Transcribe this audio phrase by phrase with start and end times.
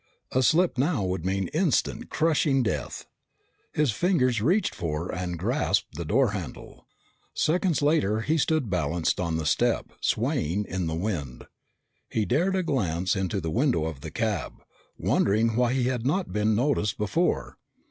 [0.31, 3.05] A slip now would mean instant, crushing death.
[3.71, 6.87] His fingers reached for and grasped the door handle.
[7.35, 11.45] Seconds later, he stood balanced on the step, swaying in the wind.
[12.09, 14.63] He dared a glance into the window of the cab,
[14.97, 17.59] wondering why he had not been noticed before.